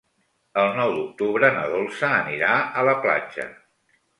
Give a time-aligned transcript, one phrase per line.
[0.61, 3.47] El nou d'octubre na Dolça anirà a la platja.